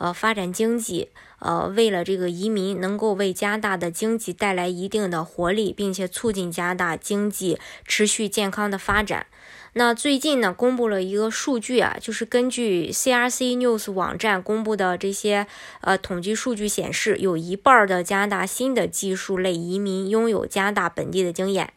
[0.00, 1.10] 呃发展经济。
[1.38, 9.26] 呃，为了这个移民能够为加拿大的经济带来一定的活力，并且促进加拿大经济持续健康的发展。
[9.72, 15.46] 那最近呢，公布了一个数据啊，就是根据 CRC News 网站公布的这些
[15.80, 21.72] 呃统计数据显示，有一半的加拿大新的技术类移民拥有加拿大本地的经验。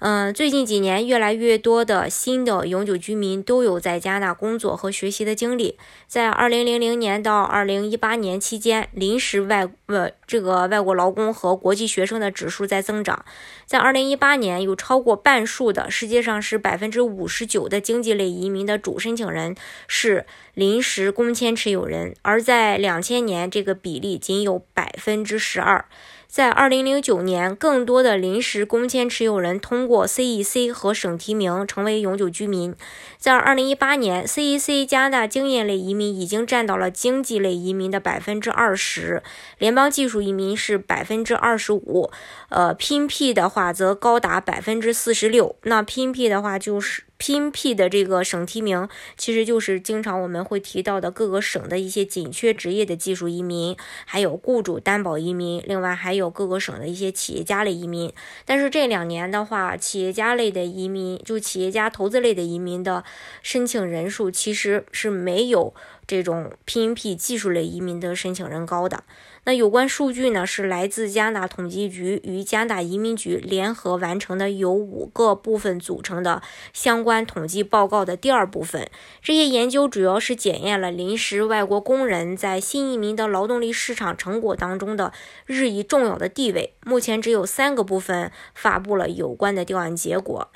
[0.00, 5.76] 嗯，最近几年，越来越多的新的永久居民都有在加拿大工作和学习的经历。
[6.06, 13.24] 在2000年到2018年期间，临时外呃这个外国劳工和国际学生的指数在增长。
[13.66, 19.56] 在2018年，有超过半数的世界上是百分之五十九的经济类移民的主申请人
[19.88, 25.86] 是临时工签持有人，而在2000年，这个比例仅有百分之十二。
[26.30, 32.74] 在二零零九年，更多的临时工签持有人通过 CEC 和省提名成为永久居民。
[33.16, 39.22] 在二零一八年，CEC 加拿大经验类移民已经占到了经济类移民的百分之二十，
[39.56, 42.10] 联邦技术移民是百分之二十五，
[42.50, 45.56] 呃，拼 P 的话则高达百分之四十六。
[45.62, 47.07] 那拼 P 的话就是。
[47.18, 58.12] 拼 P 的这个省提名，其实就是经常我们会提到的各个省的一些紧缺职业的技术移民，还有雇主担保移民，另外还有各个省的一些企业家类移民。
[58.44, 63.04] 但是这两年的话，企业家类的移民，就企业家投资类的移民的
[63.42, 65.74] 申请人数，其实是没有。
[66.06, 69.04] 这种 PNP 技术类移民的申请人高的，
[69.48, 76.42] 那有关数据呢，是来自加拿大统计局与加拿大移民局联合完成的，由五个部分组成的
[76.74, 78.90] 相关统计报告的第二部分。
[79.22, 85.14] 这些研究主要是检验了临时外国工人在新移民的劳动力市场成果当中的
[85.46, 86.74] 日益重要的地位。
[86.84, 90.48] 目前只有三个部分发布了有关的调研结果。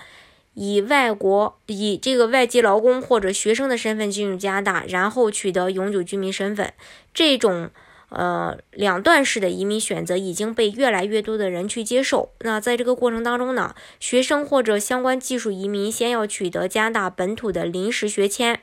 [0.52, 6.74] 以外国以这个外籍劳工或者学生的身份进入加拿大，然后取得永久居民身份，
[7.14, 7.70] 这种
[8.14, 12.30] 呃两段式的移民选择已经被越来越多的人去接受。
[12.40, 18.60] 那在这个过程当中呢，学生或者相关技术移民先要取得加拿大本土的临时学签。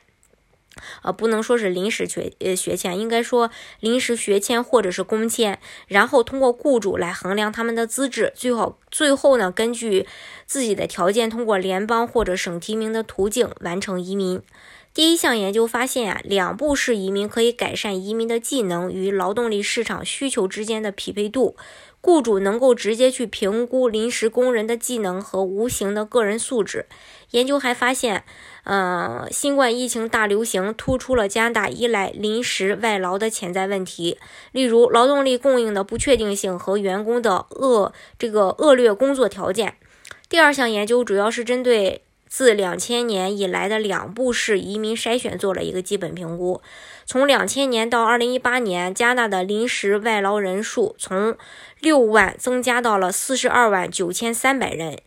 [1.03, 10.07] 呃，不能说是临时学呃学签，应该说临时学签或者是工签，然后通过雇主来衡量他们的资质，最好最后呢，根据
[10.45, 14.41] 自己的条件，通过联邦或者省提名的途径完成移民。
[14.91, 21.55] 第一项研究发现啊，两步式移民可以改善移民的技能与劳动力市场需求之间的匹配度。
[22.01, 26.85] 雇主能够直接去评估临时工人的技能和无形的个人素质。
[27.31, 28.23] 研究还发现，
[28.63, 34.17] 呃，新冠疫情大流行突出了加大依赖临时外劳的潜在问题，
[34.51, 39.75] 例如劳动力供应的不确定性和员工的恶这个恶劣工作条件。
[40.27, 42.03] 第二项研究主要是针对。
[42.29, 46.61] 自两千年以来的两步式移民筛选做了一个基本评估。
[47.05, 51.35] 从两千年到二零一八年，加拿大的临时外劳人数从
[51.79, 54.99] 六万增加到了四十二万九千三百人。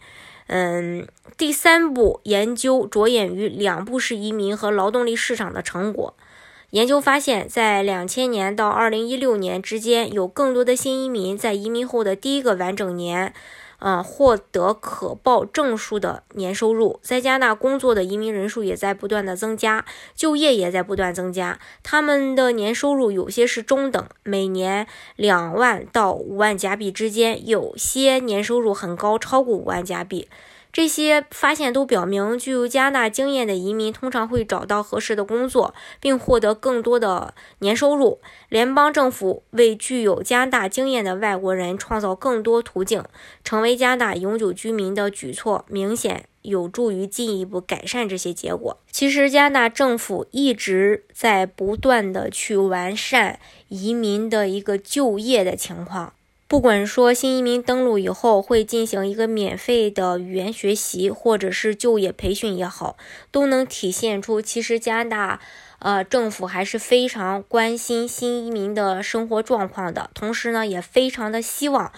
[0.49, 1.07] 嗯，
[1.39, 6.15] 第三步研究着眼于两步式移民和劳动力市场的成果。
[6.71, 13.33] 研究发现，在两千年到二零一六年之间，有更多的新移民在移民后的第一个完整年。
[13.83, 19.85] 呃，获得可报证书的年收入，在加拿大工作的移民人数也在不断的增加，
[20.15, 21.59] 就业也在不断增加。
[21.83, 30.29] 他们的年收入有些是中等，每年两万到五万加币之间，有些年收入很高，超过五万加币。
[30.73, 38.21] 这些发现都表明，具有加拿大经验的移民通常会找到合适的工作，并获得更多的年收入。
[38.49, 43.05] 联邦政府为具有加拿大经验的外国人创造更多途径，
[43.45, 48.79] 成为加拿大永久居民的举措，明显有助于进一步改善这些结果。
[48.91, 56.15] 其实，加拿大政府一直在不断的去完善移民的一个就业的情况。
[56.53, 62.99] 不管说新移民登陆以后会进行一个免费的语言学习，或者是就业培训也好，
[63.31, 65.41] 都能体现出其实加拿大
[65.79, 71.91] 呃政府还是非常关心新移民的生活状况的，同时呢也非常的希望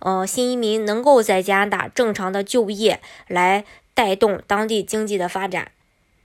[0.00, 3.64] 呃新移民能够在加拿大正常的就业，来
[3.94, 5.72] 带动当地经济的发展。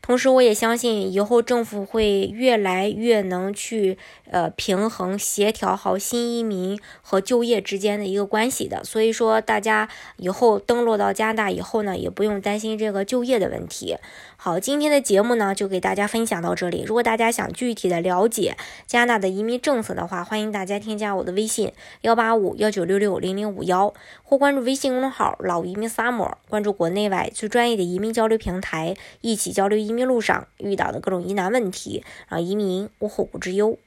[0.07, 3.98] 同时，我也相信以后政府会越来越能去
[4.31, 8.81] 呃平衡协调好新移民和就业之间的一个关系的。
[8.86, 13.98] 所以说，大家以后登陆到加拿大以后呢，也不用担心这个就业的问题。
[14.38, 16.86] 好，今天的节目呢，就给大家分享到这里。
[16.88, 18.56] 如果大家想具体的了解
[18.86, 23.94] 加拿大的移民政策的话，欢迎大家添加我的微信幺八五幺九六六零零五幺，
[24.24, 33.77] 或关注微信公众号“老移民 summer”，关注国内外最专业的移民交流平台，一起交流移民路上遇到的各种疑难问题，让移民无后顾之忧。